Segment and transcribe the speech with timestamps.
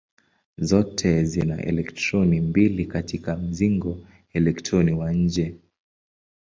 [0.57, 3.99] Zote zina elektroni mbili katika mzingo
[4.33, 5.55] elektroni wa nje.